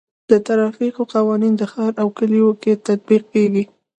[0.29, 3.63] د ټرافیک قوانین په ښار او کلیو کې تطبیق کیږي.